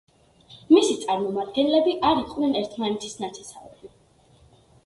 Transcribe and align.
მისი 0.75 0.95
წარმომადგენლები 1.03 1.95
არ 2.13 2.23
იყვნენ 2.23 2.57
ერთმანეთის 2.63 3.17
ნათესავები. 3.25 3.93